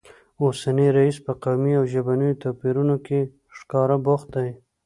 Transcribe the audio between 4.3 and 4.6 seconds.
دی